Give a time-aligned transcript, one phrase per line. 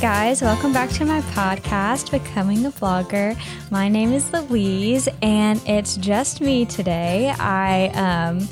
[0.00, 0.40] guys.
[0.42, 3.36] Welcome back to my podcast, Becoming a Blogger.
[3.68, 7.34] My name is Louise, and it's just me today.
[7.36, 8.48] I um,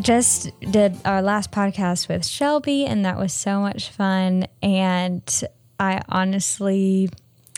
[0.00, 4.48] just did our last podcast with Shelby, and that was so much fun.
[4.60, 5.22] And
[5.78, 7.08] I honestly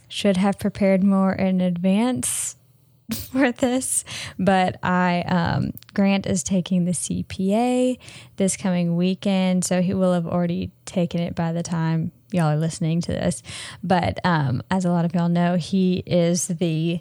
[0.09, 2.57] should have prepared more in advance
[3.33, 4.05] for this,
[4.39, 7.97] but I um, Grant is taking the CPA
[8.37, 12.57] this coming weekend, so he will have already taken it by the time y'all are
[12.57, 13.43] listening to this.
[13.83, 17.01] But um, as a lot of y'all know, he is the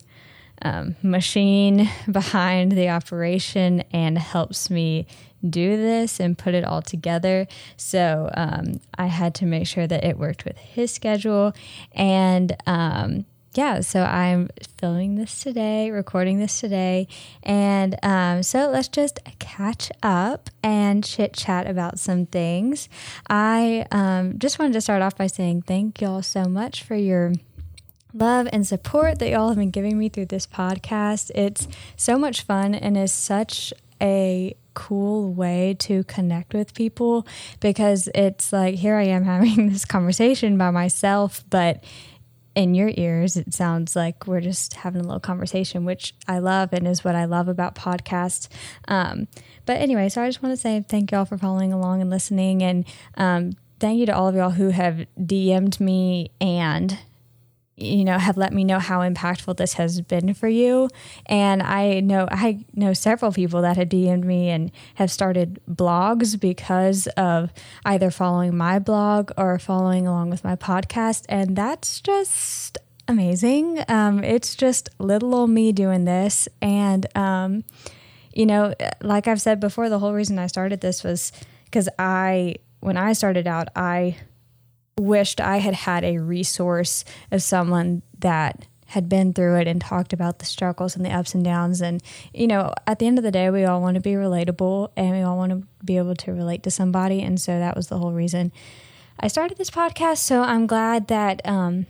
[0.62, 5.08] um, machine behind the operation and helps me
[5.48, 7.48] do this and put it all together.
[7.78, 11.54] So um, I had to make sure that it worked with his schedule
[11.94, 13.26] and um,
[13.60, 17.10] yeah, so I'm filming this today, recording this today.
[17.44, 22.88] And um, so let's just catch up and chit chat about some things.
[23.30, 27.34] I um, just wanted to start off by saying thank y'all so much for your
[28.14, 31.30] love and support that y'all have been giving me through this podcast.
[31.36, 37.28] It's so much fun and is such a cool way to connect with people
[37.60, 41.84] because it's like here I am having this conversation by myself, but
[42.56, 46.74] in your ears, it sounds like we're just having a little conversation, which I love
[46.74, 48.48] and is what I love about podcasts.
[48.88, 49.28] Um,
[49.66, 52.64] but anyway, so I just want to say thank y'all for following along and listening.
[52.64, 56.98] And um, thank you to all of y'all who have DM'd me and
[57.82, 60.90] you know have let me know how impactful this has been for you.
[61.26, 66.40] And i know i know several people that have dm'd me and have started blogs
[66.40, 67.52] because of
[67.86, 71.26] either following my blog or following along with my podcast.
[71.30, 72.78] And that's just
[73.08, 73.84] amazing.
[73.88, 76.48] Um, it's just little old me doing this.
[76.62, 77.64] And um,
[78.34, 81.32] you know like i've said before the whole reason i started this was
[81.66, 84.16] because i when i started out i
[85.00, 90.14] wished I had had a resource of someone that had been through it and talked
[90.14, 91.80] about the struggles and the ups and downs.
[91.80, 92.02] And,
[92.34, 95.12] you know, at the end of the day, we all want to be relatable and
[95.12, 97.22] we all want to be able to relate to somebody.
[97.22, 98.52] And so that was the whole reason
[99.20, 100.18] I started this podcast.
[100.18, 101.86] So I'm glad that, um,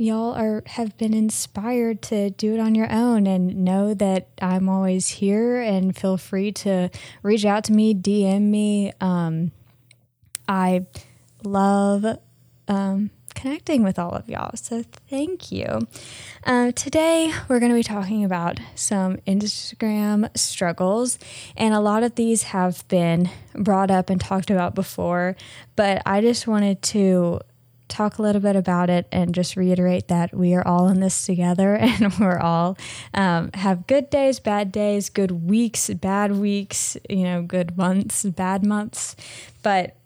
[0.00, 4.66] y'all are have been inspired to do it on your own and know that I'm
[4.66, 6.90] always here and feel free to
[7.22, 8.92] reach out to me, DM me.
[8.98, 9.52] Um,
[10.48, 10.86] I
[11.44, 12.18] love
[12.70, 14.52] um, connecting with all of y'all.
[14.54, 15.86] So thank you.
[16.44, 21.18] Uh, today, we're going to be talking about some Instagram struggles,
[21.56, 25.36] and a lot of these have been brought up and talked about before,
[25.76, 27.40] but I just wanted to
[27.88, 31.26] talk a little bit about it and just reiterate that we are all in this
[31.26, 32.78] together and we're all
[33.14, 38.64] um, have good days bad days good weeks bad weeks you know good months bad
[38.64, 39.16] months
[39.64, 39.96] but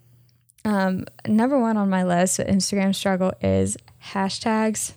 [0.64, 3.76] um, number one on my list Instagram struggle is
[4.12, 4.94] hashtags.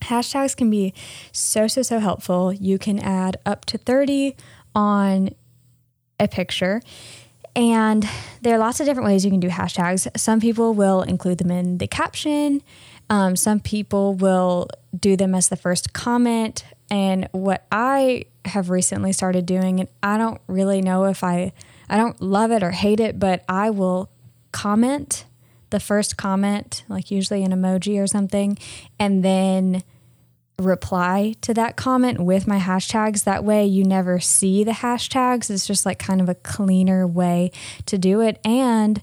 [0.00, 0.94] Hashtags can be
[1.30, 2.52] so, so, so helpful.
[2.52, 4.36] You can add up to 30
[4.74, 5.30] on
[6.18, 6.80] a picture.
[7.54, 8.08] And
[8.40, 10.08] there are lots of different ways you can do hashtags.
[10.18, 12.62] Some people will include them in the caption,
[13.10, 14.68] um, some people will
[14.98, 16.64] do them as the first comment.
[16.90, 21.52] And what I have recently started doing, and I don't really know if I,
[21.90, 24.08] I don't love it or hate it, but I will
[24.52, 25.24] comment,
[25.70, 28.58] the first comment, like usually an emoji or something,
[28.98, 29.82] and then
[30.58, 33.24] reply to that comment with my hashtags.
[33.24, 35.50] That way you never see the hashtags.
[35.50, 37.50] It's just like kind of a cleaner way
[37.86, 38.38] to do it.
[38.44, 39.02] And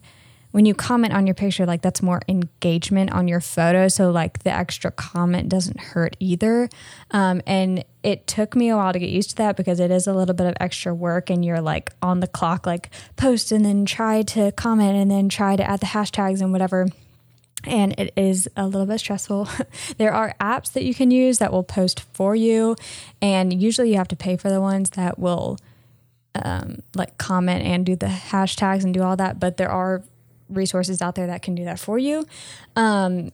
[0.52, 3.88] when you comment on your picture, like that's more engagement on your photo.
[3.88, 6.70] So, like the extra comment doesn't hurt either.
[7.12, 10.08] Um, and it took me a while to get used to that because it is
[10.08, 13.64] a little bit of extra work and you're like on the clock, like post and
[13.64, 16.88] then try to comment and then try to add the hashtags and whatever.
[17.66, 19.50] And it is a little bit stressful.
[19.98, 22.76] there are apps that you can use that will post for you.
[23.22, 25.58] And usually you have to pay for the ones that will
[26.36, 29.40] um, like comment and do the hashtags and do all that.
[29.40, 30.04] But there are
[30.50, 32.26] resources out there that can do that for you.
[32.76, 33.32] Um,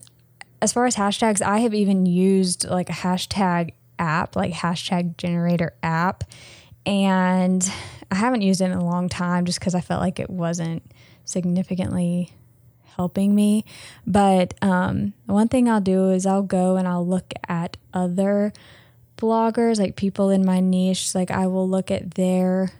[0.60, 5.74] as far as hashtags, I have even used like a hashtag app, like hashtag generator
[5.82, 6.24] app,
[6.84, 7.70] and
[8.10, 10.82] I haven't used it in a long time just because I felt like it wasn't
[11.24, 12.30] significantly
[12.96, 13.64] helping me.
[14.06, 18.52] But um, one thing I'll do is I'll go and I'll look at other
[19.16, 21.14] bloggers, like people in my niche.
[21.14, 22.70] Like I will look at their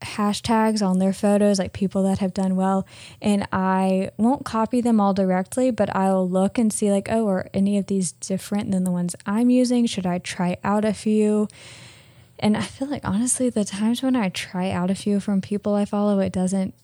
[0.00, 2.86] hashtags on their photos, like people that have done well.
[3.20, 7.48] And I won't copy them all directly, but I'll look and see, like, oh, are
[7.52, 9.86] any of these different than the ones I'm using?
[9.86, 11.48] Should I try out a few?
[12.38, 15.74] And I feel like, honestly, the times when I try out a few from people
[15.74, 16.74] I follow, it doesn't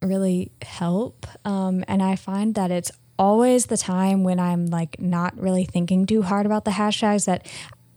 [0.00, 1.26] really help.
[1.44, 6.06] Um, and I find that it's always the time when I'm like not really thinking
[6.06, 7.46] too hard about the hashtags that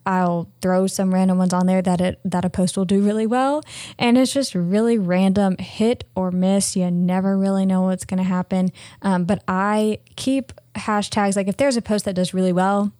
[0.05, 3.27] I'll throw some random ones on there that it that a post will do really
[3.27, 3.63] well.
[3.97, 6.75] And it's just really random, hit or miss.
[6.75, 8.71] You never really know what's going to happen.
[9.01, 12.91] Um, but I keep hashtags like if there's a post that does really well,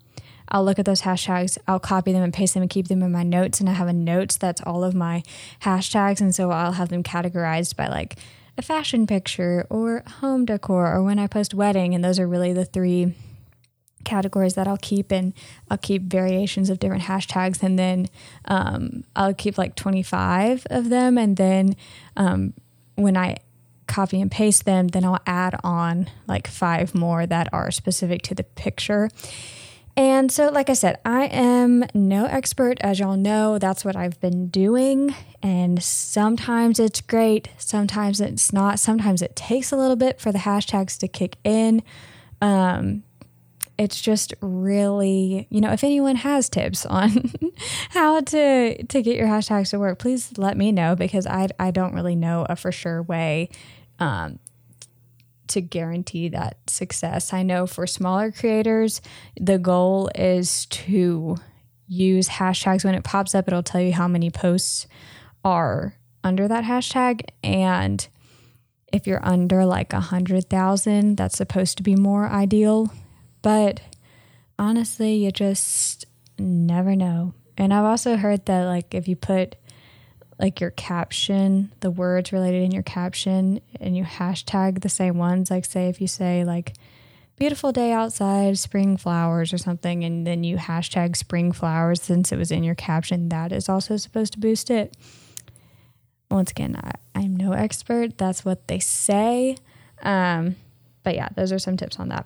[0.50, 3.12] I'll look at those hashtags, I'll copy them and paste them and keep them in
[3.12, 3.60] my notes.
[3.60, 5.24] And I have a notes that's all of my
[5.62, 6.22] hashtags.
[6.22, 8.18] And so I'll have them categorized by like
[8.58, 11.96] a fashion picture or home decor or when I post wedding.
[11.96, 13.16] And those are really the three
[14.04, 15.34] categories that I'll keep and
[15.70, 18.08] I'll keep variations of different hashtags and then
[18.46, 21.76] um, I'll keep like 25 of them and then
[22.18, 22.54] um,
[22.96, 23.38] when I
[23.88, 28.36] copy and paste them then I'll add on like five more that are specific to
[28.36, 29.10] the picture.
[29.96, 33.60] And so, like I said, I am no expert, as y'all know.
[33.60, 35.14] That's what I've been doing.
[35.44, 38.80] And sometimes it's great, sometimes it's not.
[38.80, 41.84] Sometimes it takes a little bit for the hashtags to kick in.
[42.42, 43.04] Um,
[43.78, 47.32] it's just really, you know, if anyone has tips on
[47.90, 51.72] how to to get your hashtags to work, please let me know because I I
[51.72, 53.50] don't really know a for sure way
[54.00, 54.40] um,
[55.48, 57.34] to guarantee that success.
[57.34, 59.02] I know for smaller creators,
[59.40, 61.38] the goal is to
[61.88, 62.86] use hashtags.
[62.86, 64.88] When it pops up, it'll tell you how many posts
[65.44, 67.22] are under that hashtag.
[67.44, 68.08] And
[68.92, 72.92] if you're under like a hundred thousand, that's supposed to be more ideal
[73.44, 73.82] but
[74.58, 76.06] honestly, you just
[76.40, 77.36] never know.
[77.56, 79.56] And I've also heard that like if you put
[80.40, 85.52] like your caption, the words related in your caption, and you hashtag the same ones,
[85.52, 86.74] like say if you say like
[87.36, 92.38] beautiful day outside, spring flowers or something, and then you hashtag spring flowers since it
[92.38, 94.96] was in your caption, that is also supposed to boost it.
[96.32, 98.18] Once again, I, I'm no expert.
[98.18, 99.58] That's what they say.
[100.02, 100.56] Um,
[101.04, 102.26] but yeah, those are some tips on that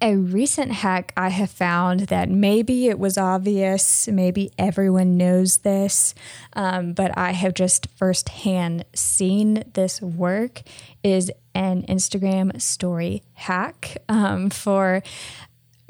[0.00, 6.14] a recent hack I have found that maybe it was obvious, maybe everyone knows this,
[6.54, 10.62] um, but I have just firsthand seen this work
[11.02, 15.02] is an Instagram story hack um, for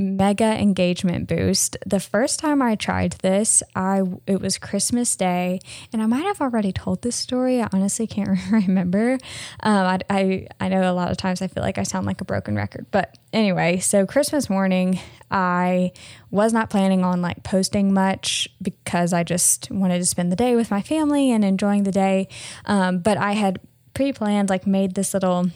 [0.01, 1.77] mega engagement boost.
[1.85, 5.61] The first time I tried this, I it was Christmas Day,
[5.93, 7.61] and I might have already told this story.
[7.61, 9.19] I honestly can't remember.
[9.63, 12.21] Um, I, I I know a lot of times I feel like I sound like
[12.21, 14.99] a broken record, but anyway, so Christmas morning,
[15.31, 15.93] I
[16.31, 20.57] was not planning on like posting much because I just wanted to spend the day
[20.57, 22.29] with my family and enjoying the day.
[22.65, 23.61] Um, but I had
[23.93, 25.51] pre-planned, like made this little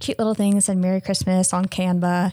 [0.00, 2.32] cute little thing that said Merry Christmas on Canva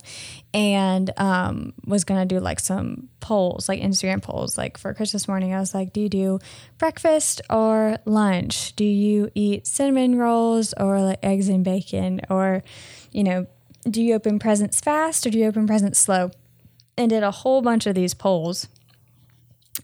[0.54, 4.58] and um, was going to do like some polls, like Instagram polls.
[4.58, 6.40] Like for Christmas morning, I was like, do you do
[6.78, 8.76] breakfast or lunch?
[8.76, 12.22] Do you eat cinnamon rolls or like eggs and bacon?
[12.30, 12.64] Or,
[13.12, 13.46] you know,
[13.88, 16.32] do you open presents fast or do you open presents slow?
[16.98, 18.68] And did a whole bunch of these polls.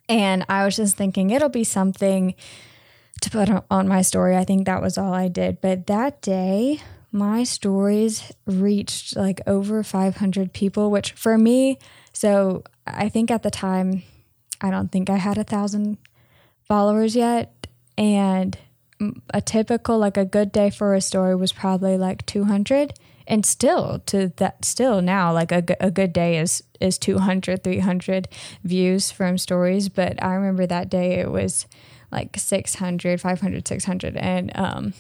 [0.10, 2.34] And I was just thinking it'll be something
[3.22, 4.36] to put on my story.
[4.36, 5.62] I think that was all I did.
[5.62, 6.82] But that day,
[7.14, 11.78] my stories reached like over 500 people, which for me,
[12.12, 14.02] so I think at the time,
[14.60, 16.00] I don't think I had a thousand
[16.68, 17.68] followers yet.
[17.98, 18.58] And
[19.32, 22.94] a typical, like a good day for a story was probably like 200.
[23.28, 28.28] And still to that, still now, like a, a good day is, is 200, 300
[28.64, 29.88] views from stories.
[29.88, 31.68] But I remember that day it was
[32.12, 34.18] like 600, 500, 600.
[34.18, 34.94] And, um,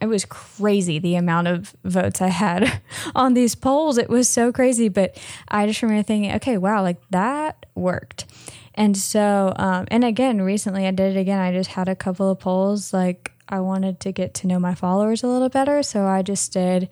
[0.00, 2.80] it was crazy the amount of votes I had
[3.14, 3.98] on these polls.
[3.98, 4.88] It was so crazy.
[4.88, 5.16] But
[5.48, 8.26] I just remember thinking, okay, wow, like that worked.
[8.74, 11.40] And so, um, and again, recently I did it again.
[11.40, 12.92] I just had a couple of polls.
[12.92, 15.82] Like I wanted to get to know my followers a little better.
[15.82, 16.88] So I just did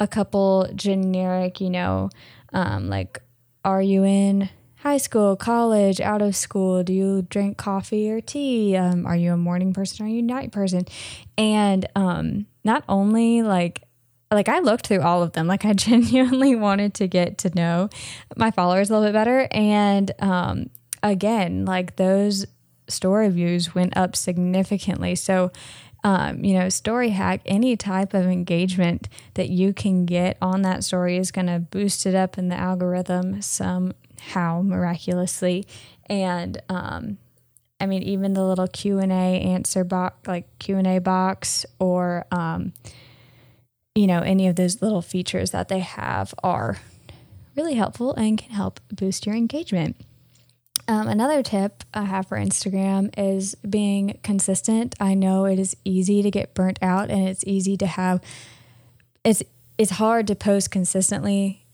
[0.00, 2.10] a couple generic, you know,
[2.52, 3.20] um, like,
[3.64, 4.48] are you in
[4.80, 6.82] high school, college, out of school?
[6.82, 8.76] Do you drink coffee or tea?
[8.76, 10.06] Um, are you a morning person?
[10.06, 10.86] Are you a night person?
[11.36, 13.82] And um, not only like
[14.30, 15.46] like I looked through all of them.
[15.46, 17.88] Like I genuinely wanted to get to know
[18.36, 19.48] my followers a little bit better.
[19.50, 20.70] And um,
[21.02, 22.46] again, like those
[22.88, 25.14] story views went up significantly.
[25.14, 25.50] So
[26.04, 30.84] um, you know, story hack, any type of engagement that you can get on that
[30.84, 33.42] story is going to boost it up in the algorithm
[34.18, 35.66] somehow miraculously.
[36.06, 37.18] And um,
[37.80, 41.64] I mean, even the little Q and A answer box, like Q and A box,
[41.78, 42.72] or um,
[43.94, 46.78] you know, any of those little features that they have are
[47.56, 49.96] really helpful and can help boost your engagement.
[50.86, 54.94] Um, another tip I have for Instagram is being consistent.
[54.98, 58.22] I know it is easy to get burnt out, and it's easy to have
[59.24, 59.42] it's
[59.76, 61.66] it's hard to post consistently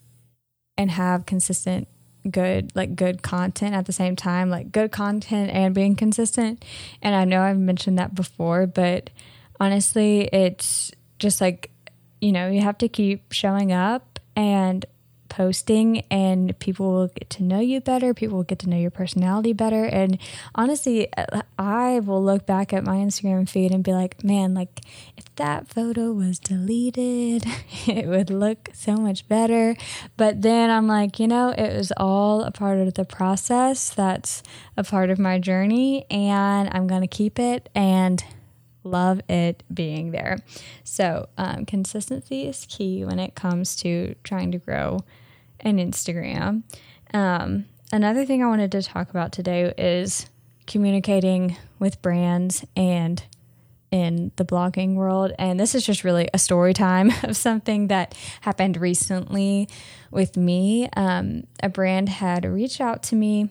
[0.76, 1.86] and have consistent
[2.30, 6.64] good like good content at the same time like good content and being consistent.
[7.02, 9.10] And i know i've mentioned that before but
[9.60, 11.70] honestly it's just like
[12.20, 14.84] you know you have to keep showing up and
[15.34, 18.14] posting and people will get to know you better.
[18.14, 19.84] People will get to know your personality better.
[19.84, 20.16] And
[20.54, 21.08] honestly
[21.58, 24.80] i will look back at my instagram feed and be like man like
[25.16, 27.44] if that photo was deleted
[27.86, 29.76] it would look so much better.
[30.16, 33.90] But then i'm like you know it was all a part of the process.
[33.90, 34.40] That's
[34.76, 38.22] a part of my journey and i'm going to keep it and
[38.84, 40.38] love it being there.
[40.84, 44.98] So, um, consistency is key when it comes to trying to grow
[45.60, 46.62] and Instagram.
[47.12, 50.26] Um, another thing I wanted to talk about today is
[50.66, 53.22] communicating with brands and
[53.94, 55.32] in the blogging world.
[55.38, 59.68] And this is just really a story time of something that happened recently
[60.10, 60.88] with me.
[60.96, 63.50] Um, a brand had reached out to me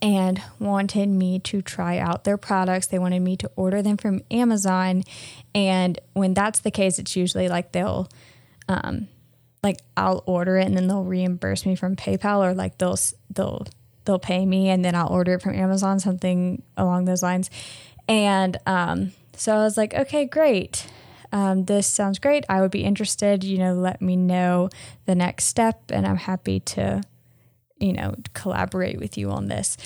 [0.00, 2.86] and wanted me to try out their products.
[2.86, 5.04] They wanted me to order them from Amazon.
[5.54, 8.08] And when that's the case, it's usually like they'll,
[8.68, 9.08] um,
[9.62, 12.98] like I'll order it and then they'll reimburse me from PayPal or like they'll
[13.34, 13.66] they'll
[14.04, 17.50] they'll pay me and then I'll order it from Amazon, something along those lines.
[18.08, 20.86] And um, so I was like, okay, great.
[21.32, 22.44] Um, this sounds great.
[22.48, 23.44] I would be interested.
[23.44, 24.68] You know, let me know
[25.06, 27.02] the next step, and I'm happy to,
[27.78, 29.76] you know, collaborate with you on this.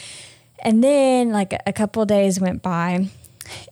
[0.61, 3.09] And then, like a couple days went by,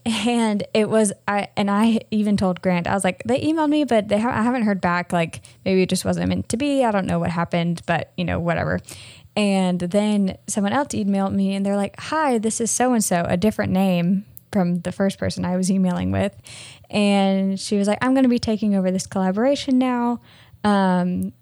[0.04, 3.84] and it was I and I even told Grant I was like they emailed me
[3.84, 5.12] but they ha- I haven't heard back.
[5.12, 6.84] Like maybe it just wasn't meant to be.
[6.84, 8.80] I don't know what happened but you know whatever.
[9.34, 13.24] And then someone else emailed me and they're like hi this is so and so
[13.28, 16.36] a different name from the first person I was emailing with.
[16.90, 20.20] And she was like I'm going to be taking over this collaboration now.
[20.64, 21.32] Um,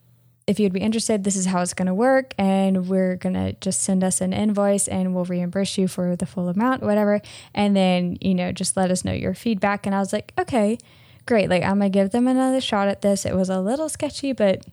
[0.50, 2.34] if you'd be interested, this is how it's going to work.
[2.36, 6.26] And we're going to just send us an invoice and we'll reimburse you for the
[6.26, 7.22] full amount, whatever.
[7.54, 9.86] And then, you know, just let us know your feedback.
[9.86, 10.76] And I was like, okay,
[11.24, 11.48] great.
[11.48, 13.24] Like, I'm going to give them another shot at this.
[13.24, 14.66] It was a little sketchy, but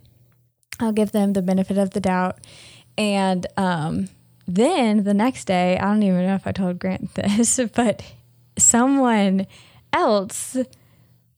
[0.80, 2.40] I'll give them the benefit of the doubt.
[2.98, 4.10] And um,
[4.48, 8.02] then the next day, I don't even know if I told Grant this, but
[8.58, 9.46] someone
[9.94, 10.58] else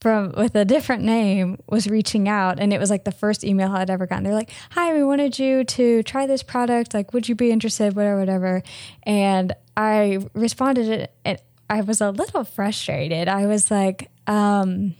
[0.00, 3.70] from with a different name was reaching out and it was like the first email
[3.72, 4.24] I'd ever gotten.
[4.24, 6.94] They're like, Hi, we wanted you to try this product.
[6.94, 7.94] Like, would you be interested?
[7.94, 8.62] Whatever, whatever.
[9.02, 11.38] And I responded and
[11.68, 13.28] I was a little frustrated.
[13.28, 14.94] I was like, um,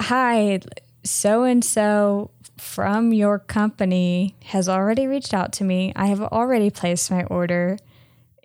[0.00, 0.58] hi,
[1.04, 5.92] so and so from your company has already reached out to me.
[5.94, 7.78] I have already placed my order.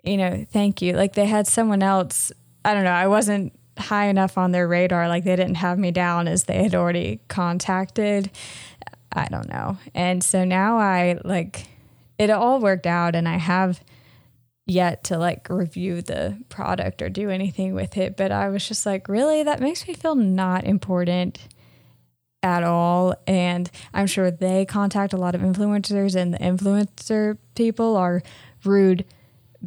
[0.04, 0.92] You know, thank you.
[0.92, 2.30] Like they had someone else.
[2.64, 2.90] I don't know.
[2.90, 5.08] I wasn't high enough on their radar.
[5.08, 8.30] Like they didn't have me down as they had already contacted.
[9.12, 9.78] I don't know.
[9.94, 11.66] And so now I like
[12.18, 13.80] it all worked out and I have
[14.66, 18.16] yet to like review the product or do anything with it.
[18.16, 19.42] But I was just like, really?
[19.42, 21.38] That makes me feel not important
[22.42, 23.14] at all.
[23.26, 28.22] And I'm sure they contact a lot of influencers and the influencer people are
[28.64, 29.04] rude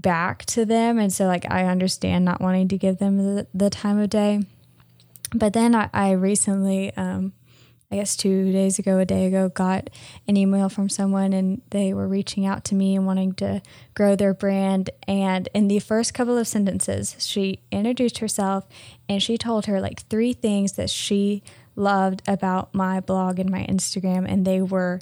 [0.02, 0.98] back to them.
[1.00, 4.42] And so, like, I understand not wanting to give them the, the time of day.
[5.34, 7.34] But then I, I recently, um,
[7.92, 9.90] I guess two days ago, a day ago, got
[10.28, 13.62] an email from someone and they were reaching out to me and wanting to
[13.94, 14.90] grow their brand.
[15.08, 18.68] And in the first couple of sentences, she introduced herself
[19.08, 21.44] and she told her like three things that she
[21.76, 24.30] loved about my blog and my Instagram.
[24.30, 25.00] And they were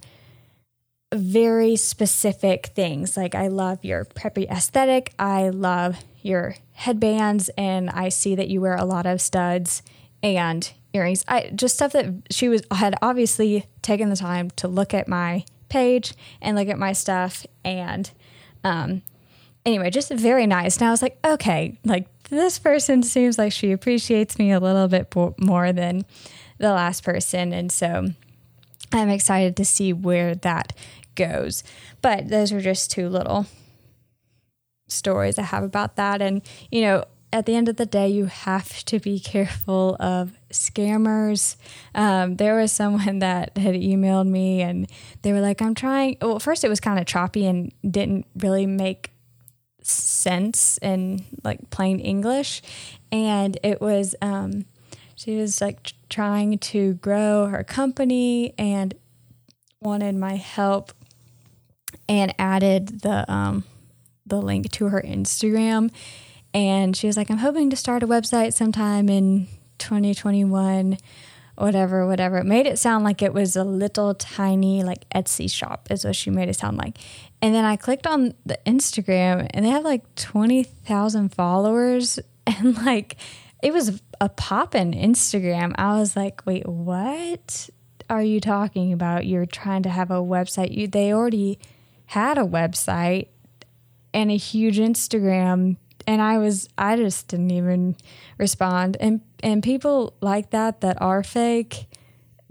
[1.13, 3.15] very specific things.
[3.15, 5.13] Like, I love your preppy aesthetic.
[5.19, 9.81] I love your headbands, and I see that you wear a lot of studs
[10.24, 11.24] and earrings.
[11.27, 15.45] I just stuff that she was had obviously taken the time to look at my
[15.69, 17.45] page and look at my stuff.
[17.63, 18.09] And
[18.63, 19.01] um,
[19.65, 20.77] anyway, just very nice.
[20.77, 24.88] And I was like, okay, like this person seems like she appreciates me a little
[24.88, 26.05] bit more than
[26.57, 27.53] the last person.
[27.53, 28.07] And so
[28.95, 30.73] I'm excited to see where that
[31.15, 31.63] goes.
[32.01, 33.47] But those are just two little
[34.87, 36.21] stories I have about that.
[36.21, 40.31] And, you know, at the end of the day, you have to be careful of
[40.51, 41.57] scammers.
[41.93, 44.89] Um, there was someone that had emailed me and
[45.21, 46.17] they were like, I'm trying.
[46.21, 49.11] Well, first it was kind of choppy and didn't really make
[49.81, 52.61] sense in like plain English.
[53.11, 54.65] And it was, um,
[55.15, 58.93] she was like trying to grow her company and
[59.81, 60.91] wanted my help
[62.07, 63.63] and added the um,
[64.25, 65.91] the link to her Instagram.
[66.53, 70.98] And she was like, I'm hoping to start a website sometime in 2021.
[71.57, 72.39] whatever, whatever.
[72.39, 76.15] It made it sound like it was a little tiny like Etsy shop, is what
[76.15, 76.98] she made it sound like.
[77.41, 83.17] And then I clicked on the Instagram and they have like 20,000 followers and like
[83.63, 85.74] it was a pop in Instagram.
[85.77, 87.69] I was like, wait, what
[88.09, 89.25] are you talking about?
[89.25, 90.75] You're trying to have a website.
[90.75, 91.59] You, they already
[92.07, 93.27] had a website
[94.13, 97.95] and a huge Instagram and I was I just didn't even
[98.38, 98.97] respond.
[99.00, 101.88] And and people like that that are fake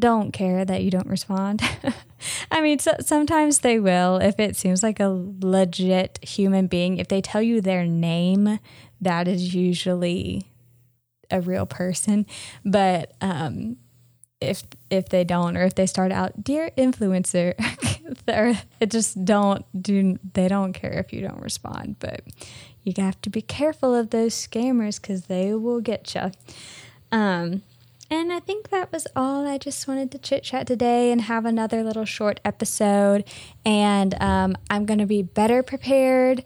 [0.00, 1.62] don't care that you don't respond.
[2.50, 5.08] I mean, so, sometimes they will if it seems like a
[5.40, 6.98] legit human being.
[6.98, 8.58] If they tell you their name,
[9.00, 10.46] that is usually
[11.30, 12.26] a real person.
[12.64, 13.76] But um,
[14.40, 17.54] if if they don't, or if they start out, dear influencer,
[18.80, 20.18] it just don't do.
[20.34, 21.96] They don't care if you don't respond.
[21.98, 22.22] But
[22.82, 26.32] you have to be careful of those scammers because they will get you.
[27.10, 27.62] Um,
[28.10, 29.46] and I think that was all.
[29.46, 33.24] I just wanted to chit chat today and have another little short episode.
[33.64, 36.44] And um, I'm going to be better prepared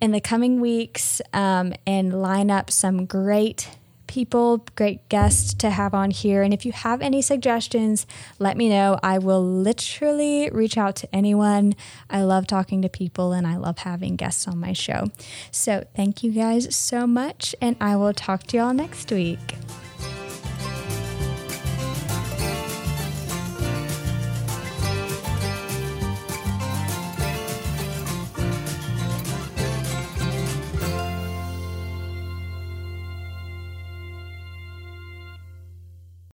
[0.00, 3.68] in the coming weeks um, and line up some great
[4.12, 6.42] people, great guests to have on here.
[6.42, 8.06] And if you have any suggestions,
[8.38, 9.00] let me know.
[9.02, 11.74] I will literally reach out to anyone.
[12.10, 15.10] I love talking to people and I love having guests on my show.
[15.50, 19.56] So thank you guys so much, and I will talk to y'all next week.